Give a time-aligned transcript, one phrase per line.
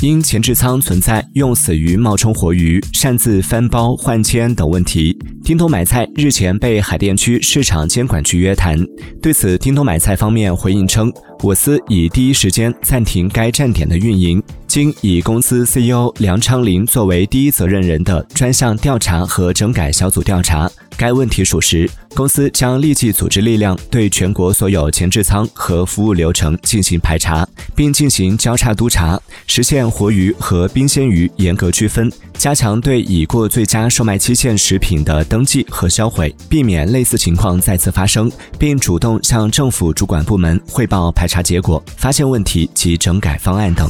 [0.00, 8.78] 因前置仓存在用死鱼冒充活鱼、擅自翻包换签等问题，叮咚买菜日前被海淀区市场监管局约谈。
[9.20, 14.40] 对此，叮咚买菜方面回应称，我司已第一时间暂停该站点的运营。
[14.68, 43.88] 经以公司 CEO 梁昌林作为第一责任人的专项调查和整改小组调查，该问题属实，公司将立即组织力量对全国所有前置仓和服务流程进行排查，并进行交叉督查，实现活鱼和冰鲜鱼严格区分，加强对已过最佳售卖期限食品的登记和销毁，避免类似情况再次发生，并主动向政府主管部门汇报排查结果、发现问题及整改方案等。